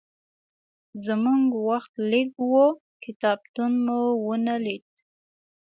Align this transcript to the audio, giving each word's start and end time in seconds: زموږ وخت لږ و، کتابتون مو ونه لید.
زموږ 1.05 1.43
وخت 1.67 1.93
لږ 2.11 2.31
و، 2.51 2.53
کتابتون 3.03 3.71
مو 3.85 4.01
ونه 4.25 4.55
لید. 4.65 4.89